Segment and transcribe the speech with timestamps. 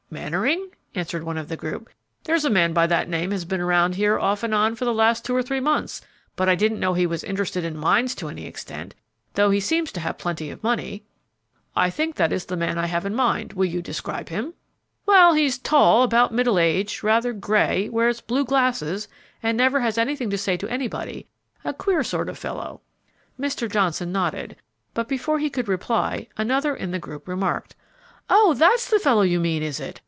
[0.13, 1.87] "Mannering?" answered one of the group;
[2.25, 4.93] "there's a man by that name has been around here off and on for the
[4.93, 6.01] last two or three months;
[6.35, 8.93] but I didn't know he was interested in mines to any extent,
[9.35, 11.05] though he seems to have plenty of money."
[11.77, 14.53] "I think that is the man I have in mind; will you describe him?"
[15.05, 19.07] "Well, he's tall, about middle age, rather gray, wears blue glasses,
[19.41, 21.25] and never has anything to say to anybody;
[21.63, 22.81] a queer sort of fellow."
[23.39, 23.71] Mr.
[23.71, 24.57] Johnson nodded,
[24.93, 27.75] but before he could reply, another in the group remarked,
[28.29, 29.99] "Oh, that's the fellow you mean, is it?